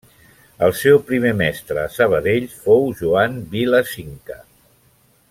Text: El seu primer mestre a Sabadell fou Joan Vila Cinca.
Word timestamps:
El 0.67 0.71
seu 0.77 1.01
primer 1.09 1.33
mestre 1.41 1.83
a 1.83 1.93
Sabadell 1.99 2.49
fou 2.63 2.89
Joan 3.03 3.39
Vila 3.53 3.83
Cinca. 3.95 4.43